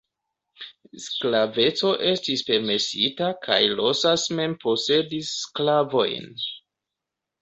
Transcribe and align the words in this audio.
Sklaveco 1.07 1.91
estis 2.13 2.43
permesita 2.47 3.29
kaj 3.45 3.59
Rosas 3.81 4.27
mem 4.41 4.57
posedis 4.65 5.31
sklavojn. 5.47 6.29